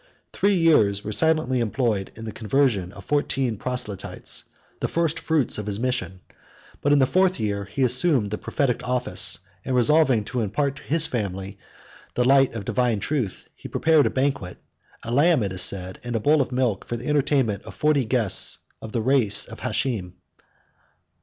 Three 0.33 0.55
years 0.55 1.03
were 1.03 1.11
silently 1.11 1.59
employed 1.59 2.11
in 2.15 2.25
the 2.25 2.31
conversion 2.31 2.91
of 2.91 3.05
fourteen 3.05 3.55
proselytes, 3.55 4.45
the 4.79 4.87
first 4.87 5.19
fruits 5.19 5.59
of 5.59 5.67
his 5.67 5.79
mission; 5.79 6.21
but 6.81 6.91
in 6.91 6.97
the 6.97 7.05
fourth 7.05 7.39
year 7.39 7.65
he 7.65 7.83
assumed 7.83 8.31
the 8.31 8.39
prophetic 8.39 8.89
office, 8.89 9.37
and 9.63 9.75
resolving 9.75 10.25
to 10.25 10.41
impart 10.41 10.77
to 10.77 10.81
his 10.81 11.05
family 11.05 11.59
the 12.15 12.25
light 12.25 12.55
of 12.55 12.65
divine 12.65 12.99
truth, 12.99 13.47
he 13.55 13.67
prepared 13.69 14.07
a 14.07 14.09
banquet, 14.09 14.57
a 15.03 15.11
lamb, 15.11 15.43
as 15.43 15.45
it 15.45 15.51
is 15.51 15.61
said, 15.61 15.99
and 16.03 16.15
a 16.15 16.19
bowl 16.19 16.41
of 16.41 16.51
milk, 16.51 16.83
for 16.83 16.97
the 16.97 17.05
entertainment 17.07 17.61
of 17.61 17.75
forty 17.75 18.03
guests 18.03 18.57
of 18.81 18.93
the 18.93 19.01
race 19.03 19.45
of 19.45 19.59
Hashem. 19.59 20.15